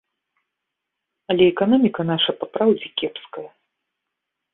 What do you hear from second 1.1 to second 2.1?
Але эканоміка